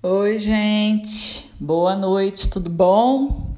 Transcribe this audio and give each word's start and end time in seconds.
Oi, 0.00 0.38
gente. 0.38 1.50
Boa 1.58 1.96
noite, 1.96 2.48
tudo 2.48 2.70
bom? 2.70 3.52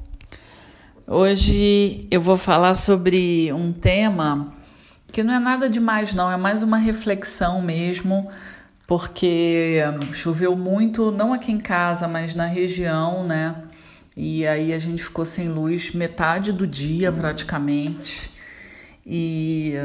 Hoje 1.05 2.07
eu 2.09 2.19
vou 2.19 2.35
falar 2.35 2.73
sobre 2.73 3.53
um 3.53 3.71
tema 3.71 4.51
que 5.11 5.21
não 5.21 5.35
é 5.35 5.39
nada 5.39 5.69
demais, 5.69 6.15
não, 6.15 6.31
é 6.31 6.37
mais 6.37 6.63
uma 6.63 6.79
reflexão 6.79 7.61
mesmo, 7.61 8.27
porque 8.87 9.81
choveu 10.13 10.55
muito, 10.55 11.11
não 11.11 11.31
aqui 11.31 11.51
em 11.51 11.59
casa, 11.59 12.07
mas 12.07 12.33
na 12.33 12.47
região, 12.47 13.23
né? 13.23 13.61
E 14.17 14.47
aí 14.47 14.73
a 14.73 14.79
gente 14.79 15.03
ficou 15.03 15.25
sem 15.25 15.47
luz 15.47 15.91
metade 15.91 16.51
do 16.51 16.65
dia 16.65 17.11
praticamente. 17.11 18.31
E 19.05 19.75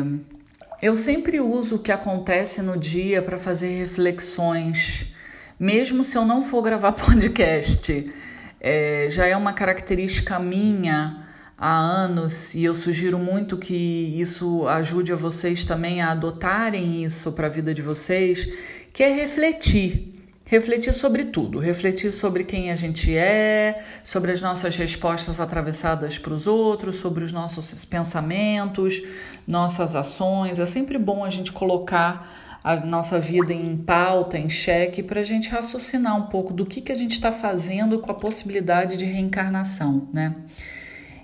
eu 0.81 0.97
sempre 0.97 1.39
uso 1.39 1.77
o 1.77 1.81
que 1.81 1.93
acontece 1.93 2.63
no 2.63 2.79
dia 2.79 3.21
para 3.21 3.37
fazer 3.37 3.69
reflexões 3.79 5.15
mesmo 5.59 6.05
se 6.05 6.17
eu 6.17 6.25
não 6.25 6.43
for 6.43 6.63
gravar 6.63 6.93
podcast. 6.97 8.13
É, 8.61 9.09
já 9.11 9.27
é 9.27 9.37
uma 9.37 9.53
característica 9.53 10.39
minha 10.39 11.27
há 11.59 11.79
anos 11.79 12.55
e 12.55 12.65
eu 12.65 12.75
sugiro 12.75 13.19
muito 13.19 13.57
que 13.57 13.75
isso 13.75 14.67
ajude 14.69 15.13
a 15.13 15.17
vocês 15.17 15.65
também 15.65 16.03
a 16.03 16.11
adotarem 16.11 17.05
isso 17.05 17.33
para 17.33 17.47
a 17.47 17.51
vida 17.51 17.73
de 17.73 17.83
vocês, 17.83 18.49
que 18.93 19.03
é 19.03 19.13
refletir. 19.13 20.13
Refletir 20.49 20.93
sobre 20.93 21.25
tudo, 21.25 21.59
refletir 21.59 22.13
sobre 22.13 22.45
quem 22.45 22.71
a 22.71 22.77
gente 22.77 23.17
é, 23.17 23.83
sobre 24.05 24.31
as 24.31 24.41
nossas 24.41 24.77
respostas 24.77 25.41
atravessadas 25.41 26.19
para 26.19 26.33
os 26.33 26.47
outros, 26.47 26.97
sobre 26.97 27.25
os 27.25 27.33
nossos 27.33 27.85
pensamentos, 27.85 29.03
nossas 29.45 29.97
ações. 29.97 30.61
É 30.61 30.67
sempre 30.67 30.99
bom 30.99 31.25
a 31.25 31.31
gente 31.31 31.51
colocar 31.51 32.46
a 32.67 32.75
nossa 32.85 33.21
vida 33.21 33.53
em 33.53 33.77
pauta, 33.77 34.37
em 34.37 34.51
xeque, 34.51 35.01
para 35.01 35.21
a 35.21 35.25
gente 35.25 35.49
raciocinar 35.49 36.19
um 36.19 36.27
pouco 36.27 36.53
do 36.53 36.67
que, 36.67 36.81
que 36.81 36.91
a 36.91 36.97
gente 36.97 37.13
está 37.13 37.31
fazendo 37.31 38.01
com 38.01 38.11
a 38.11 38.15
possibilidade 38.15 38.97
de 38.97 39.05
reencarnação, 39.05 40.09
né? 40.13 40.35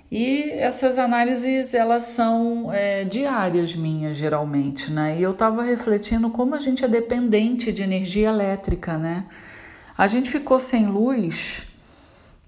E 0.09 0.51
essas 0.51 0.97
análises, 0.97 1.73
elas 1.73 2.03
são 2.05 2.71
é, 2.71 3.03
diárias 3.03 3.75
minhas, 3.75 4.15
geralmente, 4.15 4.89
né? 4.89 5.17
E 5.19 5.21
eu 5.21 5.31
estava 5.31 5.63
refletindo 5.63 6.29
como 6.29 6.55
a 6.55 6.59
gente 6.59 6.85
é 6.85 6.87
dependente 6.87 7.73
de 7.73 7.83
energia 7.83 8.29
elétrica, 8.29 8.97
né? 8.97 9.25
A 9.97 10.07
gente 10.07 10.31
ficou 10.31 10.61
sem 10.61 10.87
luz 10.87 11.67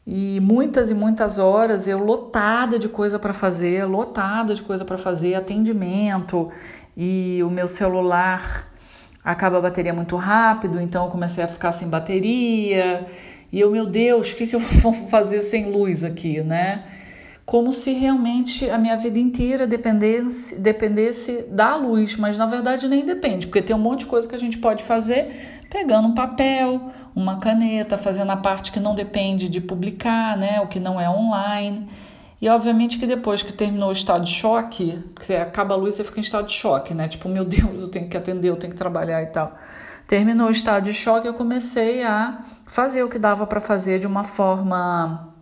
e 0.08 0.40
muitas 0.40 0.90
e 0.90 0.94
muitas 0.94 1.38
horas 1.38 1.86
eu 1.86 2.00
lotada 2.00 2.80
de 2.80 2.88
coisa 2.88 3.20
para 3.20 3.34
fazer, 3.34 3.84
lotada 3.84 4.56
de 4.56 4.62
coisa 4.62 4.86
para 4.86 4.98
fazer, 4.98 5.36
atendimento 5.36 6.50
e 6.96 7.42
o 7.44 7.50
meu 7.50 7.68
celular 7.68 8.74
acaba 9.26 9.58
a 9.58 9.62
bateria 9.62 9.94
muito 9.94 10.16
rápido, 10.16 10.80
então 10.80 11.06
eu 11.06 11.12
comecei 11.12 11.44
a 11.44 11.48
ficar 11.48 11.72
sem 11.72 11.90
bateria. 11.90 13.08
E 13.52 13.60
eu, 13.60 13.72
meu 13.72 13.88
Deus, 13.88 14.32
o 14.32 14.36
que, 14.36 14.46
que 14.46 14.56
eu 14.56 14.60
vou 14.82 14.94
fazer 14.94 15.42
sem 15.42 15.72
luz 15.72 16.04
aqui, 16.04 16.42
né? 16.42 16.84
Como 17.44 17.74
se 17.74 17.94
realmente 17.94 18.70
a 18.70 18.78
minha 18.78 18.98
vida 18.98 19.20
inteira 19.20 19.68
dependesse, 19.68 20.60
dependesse 20.60 21.44
da 21.50 21.76
luz, 21.76 22.16
mas 22.18 22.38
na 22.38 22.46
verdade 22.46 22.88
nem 22.88 23.06
depende, 23.06 23.46
porque 23.48 23.62
tem 23.62 23.76
um 23.76 23.80
monte 23.80 24.00
de 24.00 24.06
coisa 24.08 24.28
que 24.28 24.34
a 24.34 24.40
gente 24.40 24.58
pode 24.58 24.84
fazer 24.84 25.32
pegando 25.70 26.08
um 26.08 26.16
papel, 26.16 26.92
uma 27.16 27.40
caneta, 27.40 27.98
fazendo 27.98 28.32
a 28.32 28.38
parte 28.38 28.72
que 28.72 28.80
não 28.80 28.96
depende 28.96 29.48
de 29.48 29.62
publicar, 29.62 30.38
né? 30.38 30.60
O 30.62 30.68
que 30.68 30.80
não 30.80 31.00
é 31.00 31.10
online. 31.10 31.88
E 32.42 32.50
obviamente 32.50 33.00
que 33.00 33.08
depois 33.08 33.42
que 33.42 33.54
terminou 33.54 33.90
o 33.90 33.94
estado 33.94 34.26
de 34.26 34.32
choque, 34.32 35.00
que 35.26 35.34
acaba 35.34 35.74
a 35.74 35.78
luz, 35.78 35.96
você 35.96 36.04
fica 36.04 36.20
em 36.20 36.24
estado 36.24 36.48
de 36.48 36.54
choque, 36.54 36.94
né? 36.94 37.08
Tipo, 37.08 37.30
meu 37.30 37.46
Deus, 37.46 37.84
eu 37.84 37.88
tenho 37.88 38.10
que 38.10 38.18
atender, 38.18 38.50
eu 38.50 38.58
tenho 38.58 38.74
que 38.74 38.78
trabalhar 38.78 39.22
e 39.24 39.28
tal. 39.28 39.58
Terminou 40.08 40.48
o 40.48 40.52
estado 40.52 40.84
de 40.84 40.94
choque, 40.94 41.28
eu 41.28 41.34
comecei 41.34 42.04
a 42.04 42.44
fazer 42.66 43.04
o 43.04 43.10
que 43.10 43.18
dava 43.18 43.48
para 43.48 43.60
fazer 43.60 44.00
de 44.00 44.08
uma 44.08 44.24
forma 44.24 45.34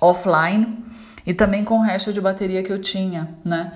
offline 0.00 0.84
e 1.26 1.32
também 1.32 1.64
com 1.64 1.78
o 1.78 1.82
resto 1.82 2.12
de 2.12 2.20
bateria 2.20 2.62
que 2.62 2.72
eu 2.72 2.80
tinha, 2.80 3.30
né? 3.44 3.72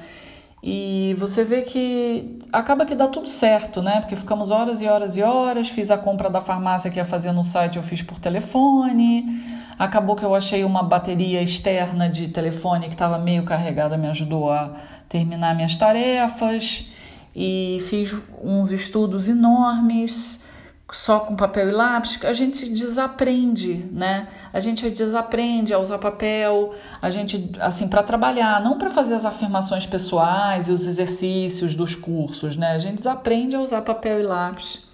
E 0.63 1.17
você 1.19 1.43
vê 1.43 1.63
que 1.63 2.39
acaba 2.53 2.85
que 2.85 2.95
dá 2.95 3.09
tudo 3.09 3.27
certo, 3.27 3.81
né? 3.81 4.01
Porque 4.01 4.15
ficamos 4.15 4.51
horas 4.51 4.83
e 4.83 4.87
horas 4.87 5.17
e 5.17 5.23
horas. 5.23 5.71
Fiz 5.71 5.91
a 5.91 5.97
compra 5.97 6.29
da 6.29 6.41
farmácia 6.41 6.91
que 6.91 6.99
ia 6.99 7.05
fazer 7.05 7.33
no 7.33 7.43
site, 7.43 7.77
eu 7.77 7.83
fiz 7.83 8.03
por 8.03 8.19
telefone. 8.19 9.43
Acabou 9.81 10.15
que 10.15 10.23
eu 10.23 10.35
achei 10.35 10.63
uma 10.63 10.83
bateria 10.83 11.41
externa 11.41 12.07
de 12.07 12.29
telefone 12.29 12.85
que 12.89 12.93
estava 12.93 13.17
meio 13.19 13.45
carregada, 13.45 13.97
me 13.97 14.09
ajudou 14.09 14.53
a 14.53 14.77
terminar 15.09 15.55
minhas 15.57 15.75
tarefas. 15.75 16.91
E 17.35 17.79
fiz 17.89 18.15
uns 18.45 18.73
estudos 18.73 19.27
enormes 19.27 20.45
só 20.93 21.21
com 21.21 21.35
papel 21.35 21.71
e 21.71 21.73
lápis, 21.73 22.23
a 22.25 22.33
gente 22.35 22.69
desaprende, 22.69 23.87
né? 23.91 24.29
A 24.53 24.61
gente 24.61 24.91
desaprende 24.91 25.73
a 25.73 25.79
usar 25.79 25.97
papel, 25.97 26.75
a 27.01 27.09
gente 27.09 27.53
assim 27.59 27.89
para 27.89 28.03
trabalhar, 28.03 28.61
não 28.63 28.77
para 28.77 28.91
fazer 28.91 29.15
as 29.15 29.25
afirmações 29.25 29.87
pessoais 29.87 30.69
e 30.69 30.73
os 30.73 30.87
exercícios 30.87 31.75
dos 31.75 31.95
cursos, 31.95 32.55
né? 32.55 32.73
A 32.73 32.79
gente 32.79 32.97
desaprende 32.97 33.57
a 33.57 33.61
usar 33.61 33.81
papel 33.81 34.21
e 34.21 34.25
lápis 34.25 34.90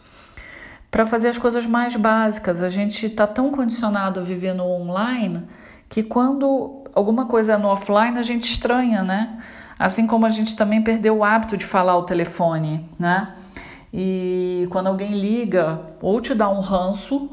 para 0.91 1.06
fazer 1.06 1.28
as 1.28 1.38
coisas 1.38 1.66
mais 1.66 1.97
básicas. 1.97 2.62
A 2.62 2.70
gente 2.70 3.06
está 3.06 3.26
tão 3.26 3.50
condicionado 3.50 4.20
a 4.20 4.22
viver 4.22 4.54
no 4.54 4.64
online 4.64 5.44
que 5.88 6.02
quando 6.02 6.84
alguma 6.94 7.26
coisa 7.26 7.54
é 7.54 7.56
no 7.56 7.69
offline 7.69 8.19
a 8.19 8.22
gente 8.22 8.52
estranha, 8.52 9.02
né? 9.02 9.38
Assim 9.78 10.06
como 10.06 10.24
a 10.24 10.30
gente 10.30 10.56
também 10.56 10.82
perdeu 10.82 11.19
o 11.19 11.24
hábito 11.24 11.56
de 11.56 11.64
falar 11.64 11.97
o 11.97 12.04
telefone, 12.04 12.88
né? 12.98 13.34
E 13.92 14.66
quando 14.70 14.88
alguém 14.88 15.19
liga, 15.19 15.80
ou 16.02 16.20
te 16.20 16.34
dá 16.34 16.50
um 16.50 16.60
ranço, 16.60 17.30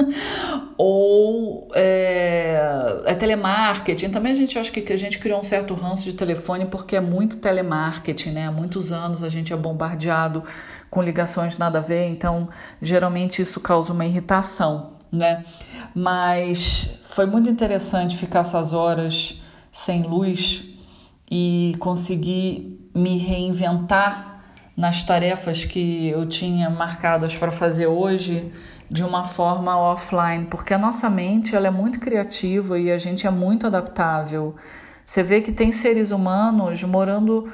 ou 0.76 1.68
é, 1.74 3.02
é, 3.06 3.14
telemarketing. 3.14 4.10
Também 4.10 4.32
a 4.32 4.34
gente 4.34 4.58
acha 4.58 4.70
que 4.70 4.92
a 4.92 4.96
gente 4.96 5.18
criou 5.18 5.40
um 5.40 5.44
certo 5.44 5.74
ranço 5.74 6.04
de 6.04 6.12
telefone 6.12 6.66
porque 6.66 6.96
é 6.96 7.00
muito 7.00 7.38
telemarketing, 7.38 8.30
né? 8.32 8.46
Há 8.46 8.52
muitos 8.52 8.92
anos 8.92 9.22
a 9.22 9.28
gente 9.28 9.52
é 9.52 9.56
bombardeado 9.56 10.42
com 10.90 11.02
ligações 11.02 11.58
nada 11.58 11.78
a 11.78 11.82
ver, 11.82 12.06
então 12.08 12.48
geralmente 12.80 13.42
isso 13.42 13.60
causa 13.60 13.92
uma 13.92 14.06
irritação, 14.06 14.94
né? 15.12 15.44
Mas 15.94 17.00
foi 17.08 17.26
muito 17.26 17.48
interessante 17.48 18.16
ficar 18.16 18.40
essas 18.40 18.72
horas 18.72 19.40
sem 19.72 20.02
luz 20.02 20.64
e 21.30 21.76
conseguir 21.78 22.90
me 22.94 23.18
reinventar 23.18 24.40
nas 24.76 25.02
tarefas 25.02 25.64
que 25.64 26.08
eu 26.08 26.26
tinha 26.26 26.68
marcadas 26.68 27.34
para 27.34 27.50
fazer 27.50 27.86
hoje 27.86 28.52
de 28.90 29.02
uma 29.02 29.24
forma 29.24 29.76
offline, 29.76 30.46
porque 30.46 30.72
a 30.72 30.78
nossa 30.78 31.10
mente 31.10 31.56
ela 31.56 31.66
é 31.66 31.70
muito 31.70 31.98
criativa 31.98 32.78
e 32.78 32.90
a 32.90 32.98
gente 32.98 33.26
é 33.26 33.30
muito 33.30 33.66
adaptável. 33.66 34.54
Você 35.04 35.22
vê 35.22 35.40
que 35.40 35.52
tem 35.52 35.72
seres 35.72 36.10
humanos 36.10 36.82
morando 36.84 37.50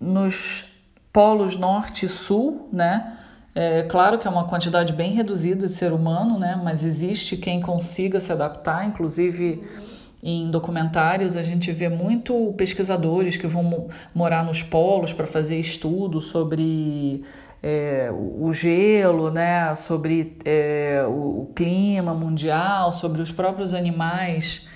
nos 0.00 0.71
polos 1.12 1.56
norte 1.56 2.06
e 2.06 2.08
sul, 2.08 2.68
né? 2.72 3.18
É 3.54 3.82
claro 3.82 4.18
que 4.18 4.26
é 4.26 4.30
uma 4.30 4.48
quantidade 4.48 4.94
bem 4.94 5.12
reduzida 5.12 5.66
de 5.66 5.72
ser 5.72 5.92
humano, 5.92 6.38
né? 6.38 6.58
Mas 6.62 6.84
existe 6.84 7.36
quem 7.36 7.60
consiga 7.60 8.18
se 8.18 8.32
adaptar, 8.32 8.86
inclusive 8.86 9.62
em 10.22 10.48
documentários 10.50 11.36
a 11.36 11.42
gente 11.42 11.72
vê 11.72 11.88
muito 11.88 12.54
pesquisadores 12.56 13.36
que 13.36 13.46
vão 13.46 13.88
morar 14.14 14.44
nos 14.44 14.62
polos 14.62 15.12
para 15.12 15.26
fazer 15.26 15.58
estudos 15.58 16.26
sobre 16.26 17.24
é, 17.60 18.08
o 18.12 18.52
gelo, 18.52 19.30
né, 19.32 19.74
sobre 19.74 20.36
é, 20.44 21.04
o 21.08 21.50
clima 21.56 22.14
mundial, 22.14 22.92
sobre 22.92 23.20
os 23.20 23.32
próprios 23.32 23.74
animais 23.74 24.68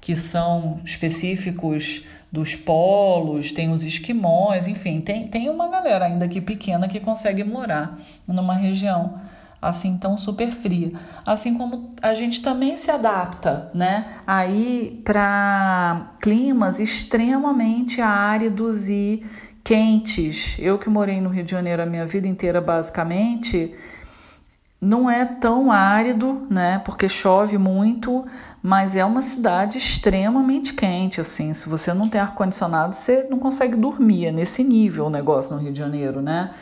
que 0.00 0.16
são 0.16 0.80
específicos 0.84 2.04
dos 2.30 2.54
polos, 2.54 3.52
tem 3.52 3.72
os 3.72 3.84
esquimós, 3.84 4.66
enfim, 4.66 5.00
tem, 5.00 5.28
tem 5.28 5.48
uma 5.48 5.68
galera 5.68 6.04
ainda 6.04 6.26
aqui 6.26 6.40
pequena 6.40 6.88
que 6.88 7.00
consegue 7.00 7.42
morar 7.42 7.98
numa 8.26 8.54
região 8.54 9.20
assim 9.60 9.98
tão 9.98 10.16
super 10.16 10.50
fria. 10.50 10.92
Assim 11.26 11.56
como 11.56 11.94
a 12.00 12.14
gente 12.14 12.42
também 12.42 12.76
se 12.76 12.90
adapta, 12.90 13.70
né? 13.74 14.06
Aí 14.26 15.00
para 15.04 16.12
climas 16.22 16.78
extremamente 16.78 18.00
áridos 18.00 18.88
e 18.88 19.24
quentes. 19.64 20.56
Eu 20.58 20.78
que 20.78 20.88
morei 20.88 21.20
no 21.20 21.28
Rio 21.28 21.44
de 21.44 21.50
Janeiro 21.50 21.82
a 21.82 21.86
minha 21.86 22.06
vida 22.06 22.28
inteira 22.28 22.60
basicamente, 22.60 23.74
não 24.80 25.10
é 25.10 25.24
tão 25.24 25.72
árido, 25.72 26.46
né? 26.48 26.78
Porque 26.84 27.08
chove 27.08 27.58
muito, 27.58 28.24
mas 28.62 28.94
é 28.94 29.04
uma 29.04 29.22
cidade 29.22 29.76
extremamente 29.76 30.72
quente, 30.72 31.20
assim. 31.20 31.52
Se 31.52 31.68
você 31.68 31.92
não 31.92 32.08
tem 32.08 32.20
ar 32.20 32.34
condicionado, 32.34 32.94
você 32.94 33.26
não 33.28 33.38
consegue 33.38 33.76
dormir. 33.76 34.26
É 34.26 34.32
nesse 34.32 34.62
nível 34.62 35.06
o 35.06 35.10
negócio 35.10 35.56
no 35.56 35.62
Rio 35.62 35.72
de 35.72 35.78
Janeiro, 35.78 36.22
né? 36.22 36.52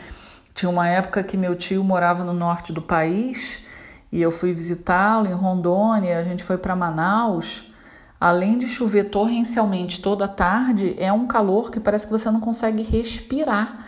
Tinha 0.55 0.71
uma 0.71 0.89
época 0.89 1.23
que 1.23 1.37
meu 1.37 1.55
tio 1.55 1.85
morava 1.85 2.25
no 2.25 2.33
norte 2.33 2.73
do 2.73 2.81
país 2.81 3.63
e 4.11 4.23
eu 4.23 4.31
fui 4.31 4.55
visitá-lo 4.55 5.27
em 5.27 5.35
Rondônia, 5.35 6.19
a 6.19 6.25
gente 6.25 6.43
foi 6.43 6.57
para 6.57 6.75
Manaus. 6.75 7.71
Além 8.19 8.57
de 8.57 8.67
chover 8.67 9.11
torrencialmente 9.11 10.01
toda 10.01 10.27
tarde, 10.27 10.97
é 10.99 11.13
um 11.13 11.27
calor 11.27 11.71
que 11.71 11.79
parece 11.79 12.07
que 12.07 12.13
você 12.13 12.31
não 12.31 12.41
consegue 12.41 12.83
respirar. 12.83 13.87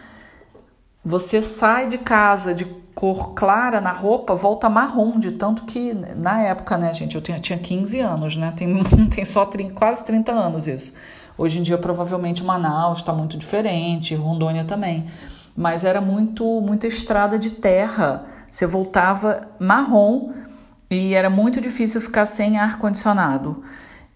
Você 1.05 1.43
sai 1.43 1.87
de 1.87 1.99
casa 1.99 2.55
de 2.55 2.65
cor 2.95 3.35
clara 3.35 3.81
na 3.81 3.93
roupa 3.93 4.35
volta 4.35 4.69
marrom, 4.69 5.19
de 5.19 5.31
tanto 5.31 5.63
que 5.65 5.95
na 5.95 6.43
época, 6.43 6.77
né, 6.77 6.93
gente, 6.93 7.15
eu 7.15 7.23
tinha, 7.23 7.39
tinha 7.39 7.59
15 7.59 8.01
anos, 8.01 8.37
né? 8.37 8.53
Tem, 8.57 8.83
tem 9.09 9.25
só 9.25 9.47
30, 9.47 9.73
quase 9.75 10.05
30 10.05 10.33
anos 10.33 10.67
isso. 10.67 10.95
Hoje 11.39 11.61
em 11.61 11.63
dia, 11.63 11.79
provavelmente, 11.79 12.43
Manaus 12.43 12.99
está 12.99 13.13
muito 13.13 13.39
diferente, 13.39 14.15
Rondônia 14.17 14.65
também. 14.65 15.07
Mas 15.57 15.85
era 15.85 16.01
muito, 16.01 16.61
muita 16.61 16.89
estrada 16.89 17.39
de 17.39 17.51
terra. 17.51 18.25
Você 18.51 18.67
voltava 18.67 19.47
marrom 19.61 20.33
e 20.91 21.15
era 21.15 21.31
muito 21.31 21.61
difícil 21.61 22.01
ficar 22.01 22.25
sem 22.25 22.59
ar-condicionado. 22.59 23.63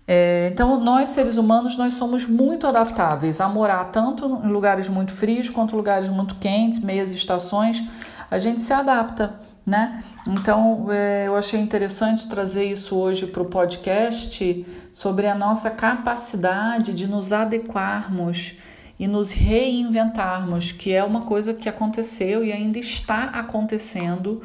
É, 0.06 0.48
então, 0.52 0.80
nós 0.80 1.10
seres 1.10 1.36
humanos, 1.36 1.78
nós 1.78 1.94
somos 1.94 2.26
muito 2.26 2.66
adaptáveis 2.66 3.40
a 3.40 3.48
morar 3.48 3.84
tanto 3.86 4.40
em 4.44 4.48
lugares 4.48 4.88
muito 4.88 5.12
frios 5.12 5.48
quanto 5.48 5.76
lugares 5.76 6.08
muito 6.08 6.34
quentes, 6.36 6.80
meias 6.80 7.12
estações. 7.12 7.82
A 8.30 8.38
gente 8.38 8.60
se 8.60 8.72
adapta, 8.72 9.40
né? 9.64 10.02
Então, 10.26 10.86
é, 10.90 11.26
eu 11.26 11.36
achei 11.36 11.60
interessante 11.60 12.28
trazer 12.28 12.64
isso 12.64 12.96
hoje 12.96 13.26
para 13.26 13.42
o 13.42 13.46
podcast 13.46 14.66
sobre 14.92 15.26
a 15.26 15.34
nossa 15.34 15.70
capacidade 15.70 16.92
de 16.92 17.06
nos 17.06 17.32
adequarmos 17.32 18.56
e 18.98 19.08
nos 19.08 19.32
reinventarmos, 19.32 20.72
que 20.72 20.92
é 20.92 21.02
uma 21.02 21.22
coisa 21.22 21.54
que 21.54 21.68
aconteceu 21.68 22.44
e 22.44 22.52
ainda 22.52 22.78
está 22.78 23.24
acontecendo 23.24 24.42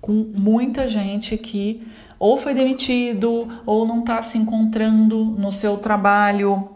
com 0.00 0.12
muita 0.12 0.88
gente 0.88 1.36
que 1.36 1.86
ou 2.18 2.36
foi 2.36 2.52
demitido 2.52 3.48
ou 3.64 3.86
não 3.86 4.00
está 4.00 4.20
se 4.20 4.36
encontrando 4.36 5.24
no 5.24 5.50
seu 5.50 5.78
trabalho 5.78 6.68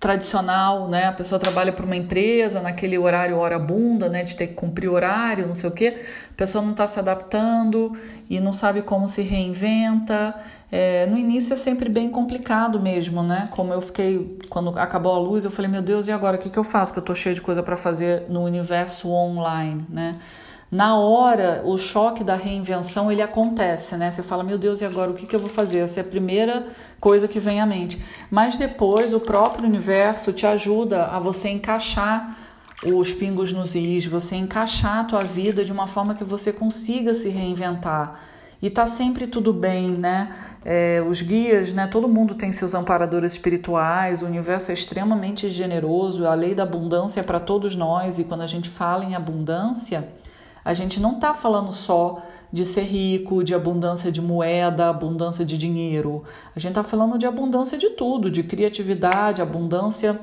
tradicional, 0.00 0.88
né? 0.88 1.06
A 1.06 1.12
pessoa 1.12 1.40
trabalha 1.40 1.72
para 1.72 1.84
uma 1.84 1.96
empresa 1.96 2.60
naquele 2.60 2.96
horário 2.96 3.36
hora 3.36 3.58
bunda, 3.58 4.08
né? 4.08 4.22
De 4.22 4.36
ter 4.36 4.46
que 4.48 4.54
cumprir 4.54 4.88
horário, 4.88 5.46
não 5.46 5.54
sei 5.54 5.68
o 5.68 5.72
quê. 5.72 6.02
A 6.30 6.34
pessoa 6.36 6.62
não 6.62 6.70
está 6.70 6.86
se 6.86 7.00
adaptando 7.00 7.92
e 8.30 8.38
não 8.38 8.52
sabe 8.52 8.80
como 8.82 9.08
se 9.08 9.22
reinventa. 9.22 10.34
É, 10.70 11.04
no 11.06 11.18
início 11.18 11.52
é 11.52 11.56
sempre 11.56 11.88
bem 11.88 12.08
complicado 12.10 12.78
mesmo, 12.80 13.22
né? 13.22 13.48
Como 13.50 13.72
eu 13.72 13.80
fiquei 13.80 14.38
quando 14.48 14.78
acabou 14.78 15.14
a 15.14 15.18
luz, 15.18 15.44
eu 15.44 15.50
falei 15.50 15.70
meu 15.70 15.82
Deus 15.82 16.06
e 16.06 16.12
agora 16.12 16.36
o 16.36 16.38
que, 16.38 16.48
que 16.48 16.58
eu 16.58 16.64
faço? 16.64 16.92
Que 16.92 17.00
eu 17.00 17.04
tô 17.04 17.14
cheio 17.14 17.34
de 17.34 17.40
coisa 17.40 17.62
para 17.62 17.76
fazer 17.76 18.26
no 18.28 18.44
universo 18.44 19.10
online, 19.10 19.84
né? 19.88 20.16
Na 20.70 20.98
hora, 20.98 21.62
o 21.64 21.78
choque 21.78 22.22
da 22.22 22.34
reinvenção 22.34 23.10
ele 23.10 23.22
acontece, 23.22 23.96
né? 23.96 24.10
Você 24.10 24.22
fala, 24.22 24.44
meu 24.44 24.58
Deus, 24.58 24.82
e 24.82 24.84
agora 24.84 25.10
o 25.10 25.14
que, 25.14 25.26
que 25.26 25.34
eu 25.34 25.40
vou 25.40 25.48
fazer? 25.48 25.78
Essa 25.78 26.00
é 26.00 26.02
a 26.02 26.06
primeira 26.06 26.66
coisa 27.00 27.26
que 27.26 27.40
vem 27.40 27.58
à 27.58 27.64
mente. 27.64 28.02
Mas 28.30 28.58
depois, 28.58 29.14
o 29.14 29.20
próprio 29.20 29.66
universo 29.66 30.30
te 30.30 30.46
ajuda 30.46 31.06
a 31.06 31.18
você 31.18 31.48
encaixar 31.48 32.36
os 32.84 33.14
pingos 33.14 33.50
nos 33.50 33.74
is, 33.74 34.04
você 34.04 34.36
encaixar 34.36 34.98
a 34.98 35.04
tua 35.04 35.24
vida 35.24 35.64
de 35.64 35.72
uma 35.72 35.86
forma 35.86 36.14
que 36.14 36.22
você 36.22 36.52
consiga 36.52 37.14
se 37.14 37.30
reinventar. 37.30 38.20
E 38.60 38.68
tá 38.68 38.84
sempre 38.86 39.26
tudo 39.26 39.52
bem, 39.52 39.92
né? 39.92 40.34
É, 40.64 41.02
os 41.08 41.22
guias, 41.22 41.72
né? 41.72 41.86
Todo 41.86 42.06
mundo 42.08 42.34
tem 42.34 42.52
seus 42.52 42.74
amparadores 42.74 43.32
espirituais, 43.32 44.20
o 44.20 44.26
universo 44.26 44.70
é 44.70 44.74
extremamente 44.74 45.48
generoso, 45.48 46.26
a 46.26 46.34
lei 46.34 46.54
da 46.54 46.64
abundância 46.64 47.20
é 47.20 47.22
para 47.22 47.40
todos 47.40 47.74
nós, 47.74 48.18
e 48.18 48.24
quando 48.24 48.42
a 48.42 48.46
gente 48.46 48.68
fala 48.68 49.04
em 49.04 49.14
abundância 49.14 50.06
a 50.68 50.74
gente 50.74 51.00
não 51.00 51.14
está 51.14 51.32
falando 51.32 51.72
só 51.72 52.22
de 52.52 52.66
ser 52.66 52.82
rico, 52.82 53.42
de 53.42 53.54
abundância 53.54 54.12
de 54.12 54.20
moeda, 54.20 54.90
abundância 54.90 55.42
de 55.42 55.56
dinheiro. 55.56 56.24
A 56.54 56.58
gente 56.58 56.72
está 56.72 56.82
falando 56.82 57.16
de 57.16 57.24
abundância 57.24 57.78
de 57.78 57.88
tudo, 57.88 58.30
de 58.30 58.42
criatividade, 58.42 59.40
abundância 59.40 60.20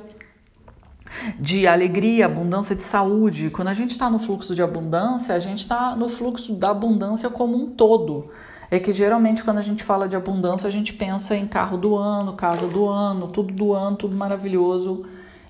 de 1.40 1.66
alegria, 1.66 2.28
abundância 2.28 2.76
de 2.76 2.84
saúde. 2.84 3.50
Quando 3.50 3.70
a 3.70 3.74
gente 3.74 3.90
está 3.90 4.08
no 4.08 4.20
fluxo 4.20 4.54
de 4.54 4.62
abundância, 4.62 5.34
a 5.34 5.40
gente 5.40 5.62
está 5.62 5.96
no 5.96 6.08
fluxo 6.08 6.54
da 6.54 6.70
abundância 6.70 7.28
como 7.28 7.58
um 7.58 7.72
todo. 7.72 8.30
É 8.70 8.78
que 8.78 8.94
geralmente 8.94 9.44
quando 9.44 9.58
a 9.58 9.64
gente 9.64 9.84
fala 9.84 10.08
de 10.08 10.16
abundância, 10.16 10.68
a 10.68 10.72
gente 10.72 10.94
pensa 10.94 11.36
em 11.36 11.48
carro 11.48 11.76
do 11.76 11.96
ano, 11.96 12.34
casa 12.34 12.68
do 12.68 12.88
ano, 12.88 13.30
tudo 13.30 13.52
do 13.52 13.74
ano, 13.74 13.98
tudo 13.98 14.16
maravilhoso 14.16 15.08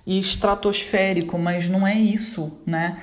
e 0.08 0.18
estratosférico, 0.18 1.38
mas 1.38 1.68
não 1.68 1.86
é 1.86 2.00
isso, 2.00 2.54
né? 2.66 2.98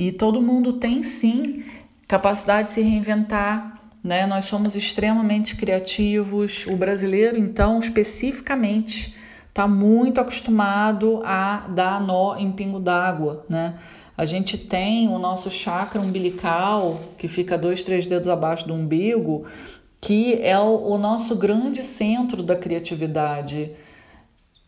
E 0.00 0.12
todo 0.12 0.40
mundo 0.40 0.74
tem 0.74 1.02
sim 1.02 1.64
capacidade 2.06 2.68
de 2.68 2.74
se 2.74 2.80
reinventar, 2.80 3.82
né? 4.02 4.28
Nós 4.28 4.44
somos 4.44 4.76
extremamente 4.76 5.56
criativos. 5.56 6.64
O 6.68 6.76
brasileiro, 6.76 7.36
então, 7.36 7.80
especificamente, 7.80 9.16
está 9.48 9.66
muito 9.66 10.20
acostumado 10.20 11.20
a 11.24 11.66
dar 11.70 12.00
nó 12.00 12.36
em 12.36 12.52
pingo 12.52 12.78
d'água, 12.78 13.44
né? 13.48 13.74
A 14.16 14.24
gente 14.24 14.56
tem 14.56 15.08
o 15.08 15.18
nosso 15.18 15.50
chakra 15.50 16.00
umbilical, 16.00 17.00
que 17.18 17.26
fica 17.26 17.58
dois, 17.58 17.82
três 17.82 18.06
dedos 18.06 18.28
abaixo 18.28 18.68
do 18.68 18.74
umbigo, 18.74 19.46
que 20.00 20.40
é 20.42 20.60
o, 20.60 20.96
nosso 20.96 21.34
grande 21.34 21.82
centro 21.82 22.40
da 22.40 22.54
criatividade. 22.54 23.72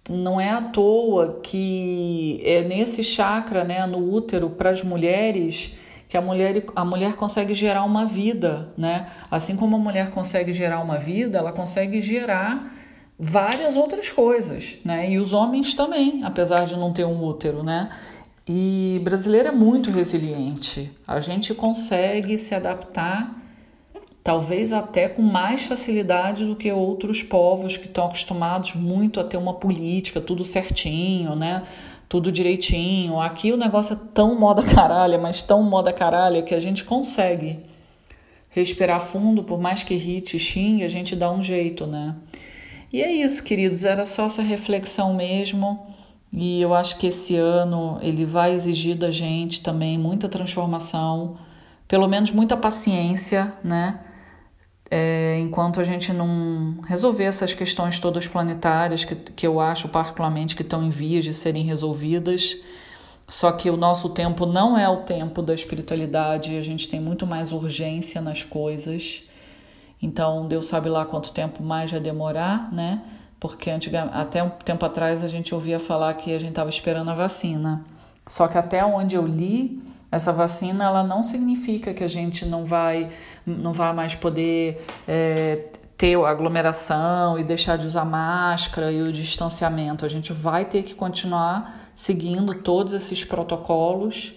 Não 0.09 0.41
é 0.41 0.51
à 0.51 0.63
toa 0.63 1.41
que 1.43 2.41
é 2.45 2.63
nesse 2.63 3.05
chakra, 3.05 3.65
né, 3.65 3.87
no 3.87 3.99
útero, 4.13 4.51
para 4.51 4.71
as 4.71 4.83
mulheres, 4.83 5.77
que 6.09 6.17
a 6.17 6.21
mulher, 6.21 6.65
a 6.75 6.85
mulher 6.85 7.15
consegue 7.15 7.55
gerar 7.55 7.85
uma 7.85 8.05
vida, 8.05 8.73
né? 8.77 9.09
Assim 9.31 9.57
como 9.57 9.77
a 9.77 9.79
mulher 9.79 10.11
consegue 10.11 10.53
gerar 10.53 10.81
uma 10.81 10.99
vida, 10.99 11.39
ela 11.39 11.53
consegue 11.53 12.01
gerar 12.01 12.75
várias 13.17 13.77
outras 13.77 14.11
coisas, 14.11 14.79
né? 14.85 15.11
E 15.11 15.19
os 15.19 15.33
homens 15.33 15.75
também, 15.75 16.25
apesar 16.25 16.67
de 16.67 16.77
não 16.77 16.93
ter 16.93 17.05
um 17.05 17.23
útero, 17.23 17.63
né? 17.63 17.91
E 18.49 19.01
brasileiro 19.05 19.49
é 19.49 19.53
muito 19.53 19.91
resiliente. 19.91 20.91
A 21.07 21.21
gente 21.21 21.55
consegue 21.55 22.37
se 22.39 22.55
adaptar 22.55 23.37
talvez 24.23 24.73
até 24.73 25.09
com 25.09 25.23
mais 25.23 25.63
facilidade 25.63 26.45
do 26.45 26.55
que 26.55 26.71
outros 26.71 27.23
povos 27.23 27.77
que 27.77 27.87
estão 27.87 28.07
acostumados 28.07 28.75
muito 28.75 29.19
a 29.19 29.25
ter 29.25 29.37
uma 29.37 29.55
política, 29.55 30.21
tudo 30.21 30.45
certinho, 30.45 31.35
né? 31.35 31.65
Tudo 32.09 32.31
direitinho. 32.31 33.21
Aqui 33.21 33.53
o 33.53 33.57
negócio 33.57 33.95
é 33.95 33.99
tão 34.13 34.39
moda 34.39 34.63
caralha, 34.63 35.19
mas 35.19 35.43
tão 35.43 35.63
moda 35.63 35.93
caralha 35.93 36.43
que 36.43 36.55
a 36.55 36.61
gente 36.61 36.85
consegue 36.85 37.61
respirar 38.51 39.01
fundo, 39.01 39.45
por 39.45 39.61
mais 39.61 39.83
que 39.83 39.95
irrite 39.95 40.39
xingue, 40.39 40.85
a 40.85 40.89
gente 40.89 41.15
dá 41.15 41.31
um 41.31 41.43
jeito, 41.43 41.87
né? 41.87 42.17
E 42.93 43.01
é 43.01 43.11
isso, 43.13 43.45
queridos, 43.45 43.85
era 43.85 44.05
só 44.05 44.27
essa 44.27 44.43
reflexão 44.43 45.15
mesmo. 45.15 45.87
E 46.33 46.61
eu 46.61 46.75
acho 46.75 46.99
que 46.99 47.07
esse 47.07 47.37
ano 47.37 47.99
ele 48.03 48.25
vai 48.25 48.53
exigir 48.53 48.97
da 48.97 49.11
gente 49.11 49.63
também 49.63 49.97
muita 49.97 50.29
transformação, 50.29 51.37
pelo 51.87 52.09
menos 52.09 52.33
muita 52.33 52.57
paciência, 52.57 53.53
né? 53.63 54.01
É, 54.91 55.39
enquanto 55.39 55.81
a 55.81 55.85
gente 55.85 56.13
não 56.13 56.77
resolver 56.85 57.25
essas 57.25 57.55
questões 57.55 58.01
todas 58.01 58.27
planetárias, 58.27 59.05
que, 59.05 59.15
que 59.15 59.47
eu 59.47 59.61
acho 59.61 59.89
particularmente 59.89 60.57
que 60.57 60.63
estão 60.63 60.83
em 60.83 60.91
vias 60.91 61.25
de 61.25 61.33
serem 61.33 61.63
resolvidas. 61.63 62.57
Só 63.29 63.53
que 63.53 63.71
o 63.71 63.77
nosso 63.77 64.09
tempo 64.09 64.45
não 64.45 64.77
é 64.77 64.89
o 64.89 65.03
tempo 65.03 65.41
da 65.41 65.55
espiritualidade, 65.55 66.57
a 66.57 66.63
gente 66.63 66.89
tem 66.89 67.01
muito 67.01 67.25
mais 67.25 67.53
urgência 67.53 68.21
nas 68.21 68.43
coisas. 68.43 69.23
Então, 70.03 70.49
Deus 70.49 70.67
sabe 70.67 70.89
lá 70.89 71.05
quanto 71.05 71.31
tempo 71.31 71.63
mais 71.63 71.93
vai 71.93 72.01
demorar, 72.01 72.73
né? 72.73 73.01
Porque 73.39 73.71
até 74.13 74.43
um 74.43 74.51
tempo 74.51 74.85
atrás 74.85 75.23
a 75.23 75.29
gente 75.29 75.55
ouvia 75.55 75.79
falar 75.79 76.13
que 76.15 76.35
a 76.35 76.39
gente 76.41 76.51
estava 76.51 76.69
esperando 76.69 77.11
a 77.11 77.15
vacina. 77.15 77.85
Só 78.27 78.49
que 78.49 78.59
até 78.59 78.85
onde 78.85 79.15
eu 79.15 79.27
li, 79.27 79.81
essa 80.11 80.33
vacina 80.33 80.85
ela 80.85 81.05
não 81.05 81.23
significa 81.23 81.95
que 81.95 82.03
a 82.03 82.09
gente 82.09 82.45
não 82.45 82.65
vai, 82.65 83.11
não 83.47 83.73
vai 83.73 83.93
mais 83.93 84.15
poder 84.15 84.85
é, 85.07 85.67
ter 85.97 86.17
aglomeração 86.17 87.39
e 87.39 87.45
deixar 87.45 87.79
de 87.79 87.87
usar 87.87 88.05
máscara 88.05 88.91
e 88.91 89.03
o 89.03 89.13
distanciamento. 89.13 90.05
A 90.05 90.09
gente 90.09 90.33
vai 90.33 90.65
ter 90.65 90.83
que 90.83 90.95
continuar 90.95 91.91
seguindo 91.95 92.55
todos 92.55 92.93
esses 92.93 93.25
protocolos. 93.25 94.35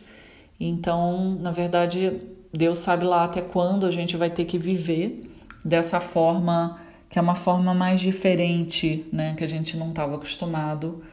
Então, 0.59 1.37
na 1.39 1.51
verdade, 1.51 2.21
Deus 2.53 2.79
sabe 2.79 3.03
lá 3.03 3.23
até 3.23 3.41
quando 3.41 3.85
a 3.85 3.91
gente 3.91 4.15
vai 4.15 4.29
ter 4.29 4.45
que 4.45 4.59
viver 4.59 5.21
dessa 5.65 5.99
forma 5.99 6.79
que 7.09 7.19
é 7.19 7.21
uma 7.21 7.35
forma 7.35 7.75
mais 7.75 8.01
diferente, 8.01 9.07
né, 9.13 9.35
que 9.35 9.43
a 9.43 9.47
gente 9.47 9.77
não 9.77 9.89
estava 9.89 10.15
acostumado. 10.15 11.03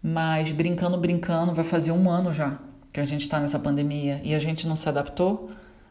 Mas 0.00 0.52
brincando, 0.52 0.96
brincando, 0.96 1.52
vai 1.52 1.64
fazer 1.64 1.90
um 1.90 2.08
ano 2.08 2.32
já 2.32 2.56
que 2.92 3.00
a 3.00 3.04
gente 3.04 3.22
está 3.22 3.38
nessa 3.38 3.58
pandemia 3.58 4.20
e 4.24 4.34
a 4.34 4.38
gente 4.38 4.66
não 4.66 4.76
se 4.76 4.88
adaptou 4.88 5.50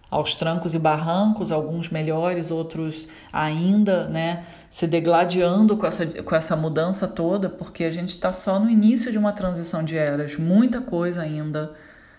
aos 0.10 0.34
trancos 0.36 0.74
e 0.74 0.80
barrancos, 0.80 1.52
alguns 1.52 1.90
melhores, 1.90 2.50
outros 2.50 3.08
ainda, 3.32 4.08
né, 4.10 4.44
se 4.70 4.88
degladiando 4.88 5.78
com 5.78 5.86
essa, 5.86 6.06
com 6.06 6.36
essa 6.36 6.56
mudança 6.56 7.08
toda, 7.08 7.48
porque 7.48 7.84
a 7.84 7.92
gente 7.92 8.10
está 8.10 8.32
só 8.32 8.60
no 8.60 8.70
início 8.70 9.12
de 9.12 9.18
uma 9.18 9.32
transição 9.32 9.84
de 9.84 9.98
eras, 9.98 10.36
muita 10.36 10.82
coisa 10.82 11.22
ainda, 11.22 11.74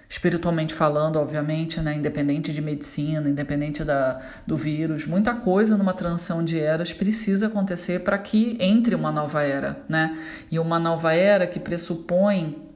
espiritualmente 0.08 0.72
falando, 0.72 1.16
obviamente, 1.16 1.80
né, 1.80 1.94
independente 1.94 2.52
de 2.52 2.60
medicina, 2.60 3.28
independente 3.28 3.82
da, 3.82 4.20
do 4.46 4.56
vírus, 4.56 5.04
muita 5.04 5.34
coisa 5.34 5.76
numa 5.76 5.92
transição 5.92 6.44
de 6.44 6.60
eras 6.60 6.92
precisa 6.92 7.48
acontecer 7.48 8.04
para 8.04 8.18
que 8.18 8.56
entre 8.60 8.94
uma 8.94 9.10
nova 9.10 9.42
era, 9.42 9.82
né, 9.88 10.16
e 10.48 10.60
uma 10.60 10.78
nova 10.78 11.12
era 11.12 11.44
que 11.44 11.58
pressupõe 11.58 12.69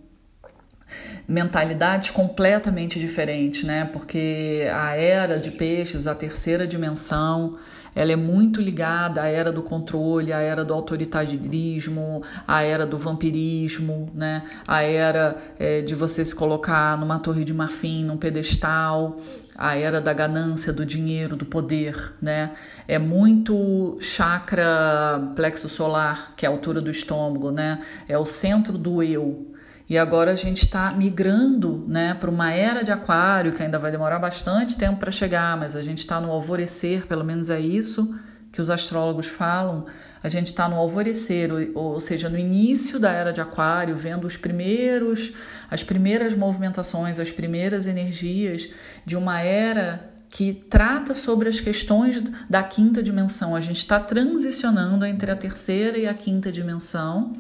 mentalidades 1.27 2.11
completamente 2.11 2.99
diferentes, 2.99 3.65
né? 3.65 3.85
Porque 3.93 4.69
a 4.73 4.97
era 4.97 5.39
de 5.39 5.51
peixes, 5.51 6.07
a 6.07 6.15
terceira 6.15 6.67
dimensão, 6.67 7.59
ela 7.95 8.11
é 8.11 8.17
muito 8.17 8.61
ligada 8.61 9.23
à 9.23 9.29
era 9.29 9.53
do 9.53 9.63
controle, 9.63 10.33
à 10.33 10.41
era 10.41 10.65
do 10.65 10.75
autoritarismo, 10.75 12.23
à 12.47 12.63
era 12.63 12.85
do 12.85 12.99
vampirismo, 12.99 14.11
né? 14.13 14.43
à 14.67 14.83
era 14.83 15.37
é, 15.59 15.81
de 15.81 15.95
você 15.95 16.25
se 16.25 16.35
colocar 16.35 16.99
numa 16.99 17.19
torre 17.21 17.45
de 17.45 17.55
marfim, 17.55 18.05
num 18.05 18.17
pedestal, 18.17 19.19
a 19.57 19.77
era 19.77 20.01
da 20.01 20.13
ganância, 20.13 20.73
do 20.73 20.85
dinheiro, 20.85 21.37
do 21.37 21.47
poder, 21.47 22.15
né? 22.21 22.51
É 22.89 22.99
muito 22.99 23.97
chakra 24.01 25.33
plexo 25.37 25.69
solar, 25.69 26.35
que 26.37 26.45
é 26.45 26.49
a 26.49 26.53
altura 26.53 26.81
do 26.81 26.91
estômago, 26.91 27.53
né? 27.53 27.81
É 28.09 28.19
o 28.19 28.27
centro 28.27 28.77
do 28.77 29.01
eu, 29.01 29.54
e 29.89 29.99
agora 29.99 30.33
a 30.33 30.37
gente 30.37 30.65
está 30.65 30.93
migrando 30.93 31.85
né, 31.87 32.15
para 32.15 32.31
uma 32.31 32.51
era 32.53 32.83
de 32.83 32.91
aquário, 32.91 33.53
que 33.53 33.63
ainda 33.63 33.79
vai 33.79 33.91
demorar 33.91 34.19
bastante 34.19 34.79
tempo 34.79 34.99
para 34.99 35.13
chegar, 35.13 35.57
mas 35.59 35.77
a 35.77 35.83
gente 35.83 35.99
está 35.99 36.21
no 36.21 36.31
alvorecer, 36.31 37.07
pelo 37.07 37.23
menos 37.23 37.51
é 37.51 37.61
isso 37.61 38.15
que 38.51 38.61
os 38.61 38.71
astrólogos 38.71 39.27
falam. 39.27 39.85
A 40.23 40.29
gente 40.29 40.47
está 40.47 40.67
no 40.69 40.77
alvorecer, 40.77 41.51
ou, 41.75 42.01
seja, 42.01 42.31
no 42.31 42.39
início 42.39 42.99
da 42.99 43.13
era 43.13 43.31
de 43.31 43.43
aquário, 43.43 43.95
vendo 43.95 44.27
os 44.27 44.39
primeiros, 44.39 45.35
as 45.71 45.83
primeiras 45.83 46.35
movimentações, 46.35 47.21
as 47.21 47.31
primeiras 47.31 47.87
energias 47.87 48.71
de 49.05 49.19
uma 49.19 49.41
era 49.43 50.14
que 50.35 50.53
trata 50.53 51.15
sobre 51.15 51.49
as 51.49 51.61
questões 51.61 52.21
da 52.51 52.61
quinta 52.61 53.01
dimensão. 53.01 53.55
A 53.55 53.61
gente 53.61 53.77
está 53.77 54.01
transicionando 54.01 55.07
entre 55.07 55.31
a 55.31 55.37
terceira 55.37 55.97
e 55.97 56.09
a 56.09 56.13
quinta 56.13 56.51
dimensão, 56.51 57.37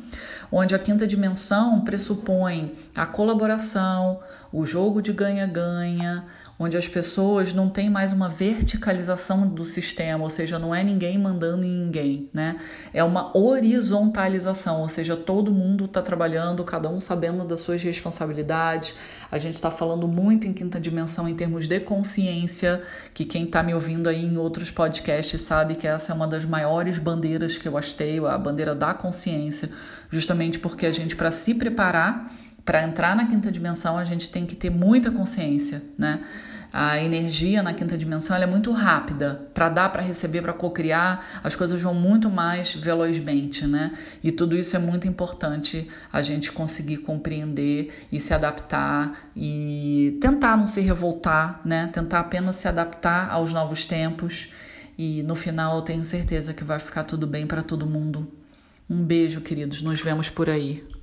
onde 0.50 0.76
a 0.76 0.78
quinta 0.78 1.04
dimensão 1.04 1.80
pressupõe 1.80 2.72
a 2.94 3.04
colaboração, 3.04 4.20
o 4.52 4.64
jogo 4.64 5.02
de 5.02 5.12
ganha-ganha, 5.12 6.24
onde 6.58 6.76
as 6.76 6.86
pessoas 6.86 7.52
não 7.52 7.68
têm 7.68 7.90
mais 7.90 8.12
uma 8.12 8.28
verticalização 8.28 9.46
do 9.46 9.64
sistema, 9.64 10.22
ou 10.22 10.30
seja, 10.30 10.58
não 10.58 10.74
é 10.74 10.84
ninguém 10.84 11.18
mandando 11.18 11.64
em 11.64 11.84
ninguém, 11.84 12.28
né? 12.32 12.60
É 12.92 13.02
uma 13.02 13.36
horizontalização, 13.36 14.80
ou 14.80 14.88
seja, 14.88 15.16
todo 15.16 15.52
mundo 15.52 15.86
está 15.86 16.00
trabalhando, 16.00 16.62
cada 16.62 16.88
um 16.88 17.00
sabendo 17.00 17.44
das 17.44 17.60
suas 17.60 17.82
responsabilidades. 17.82 18.94
A 19.30 19.38
gente 19.38 19.54
está 19.54 19.70
falando 19.70 20.06
muito 20.06 20.46
em 20.46 20.52
quinta 20.52 20.78
dimensão 20.78 21.28
em 21.28 21.34
termos 21.34 21.66
de 21.66 21.80
consciência, 21.80 22.82
que 23.12 23.24
quem 23.24 23.44
está 23.44 23.62
me 23.62 23.74
ouvindo 23.74 24.08
aí 24.08 24.24
em 24.24 24.36
outros 24.36 24.70
podcasts 24.70 25.40
sabe 25.40 25.74
que 25.74 25.88
essa 25.88 26.12
é 26.12 26.14
uma 26.14 26.28
das 26.28 26.44
maiores 26.44 26.98
bandeiras 26.98 27.58
que 27.58 27.66
eu 27.66 27.76
hasteio, 27.76 28.26
a 28.26 28.38
bandeira 28.38 28.74
da 28.74 28.94
consciência, 28.94 29.70
justamente 30.10 30.60
porque 30.60 30.86
a 30.86 30.92
gente, 30.92 31.16
para 31.16 31.32
se 31.32 31.52
preparar 31.52 32.32
para 32.64 32.82
entrar 32.82 33.14
na 33.14 33.26
quinta 33.26 33.50
dimensão, 33.50 33.98
a 33.98 34.04
gente 34.04 34.30
tem 34.30 34.46
que 34.46 34.56
ter 34.56 34.70
muita 34.70 35.10
consciência, 35.10 35.82
né? 35.98 36.20
A 36.76 37.00
energia 37.00 37.62
na 37.62 37.72
quinta 37.72 37.96
dimensão 37.96 38.36
é 38.36 38.46
muito 38.46 38.72
rápida. 38.72 39.48
Para 39.54 39.68
dar, 39.68 39.90
para 39.90 40.02
receber, 40.02 40.42
para 40.42 40.52
cocriar, 40.52 41.40
as 41.44 41.54
coisas 41.54 41.80
vão 41.80 41.94
muito 41.94 42.28
mais 42.28 42.74
velozmente, 42.74 43.64
né? 43.64 43.92
E 44.24 44.32
tudo 44.32 44.56
isso 44.56 44.74
é 44.74 44.78
muito 44.80 45.06
importante 45.06 45.88
a 46.12 46.20
gente 46.20 46.50
conseguir 46.50 46.96
compreender 46.96 48.06
e 48.10 48.18
se 48.18 48.34
adaptar 48.34 49.12
e 49.36 50.18
tentar 50.20 50.56
não 50.56 50.66
se 50.66 50.80
revoltar, 50.80 51.60
né? 51.64 51.88
Tentar 51.92 52.18
apenas 52.18 52.56
se 52.56 52.66
adaptar 52.66 53.30
aos 53.30 53.52
novos 53.52 53.86
tempos. 53.86 54.50
E 54.98 55.22
no 55.22 55.36
final 55.36 55.76
eu 55.76 55.82
tenho 55.82 56.04
certeza 56.04 56.52
que 56.52 56.64
vai 56.64 56.80
ficar 56.80 57.04
tudo 57.04 57.24
bem 57.24 57.46
para 57.46 57.62
todo 57.62 57.86
mundo. 57.86 58.26
Um 58.90 59.04
beijo, 59.04 59.42
queridos. 59.42 59.80
Nos 59.80 60.02
vemos 60.02 60.28
por 60.28 60.50
aí. 60.50 60.93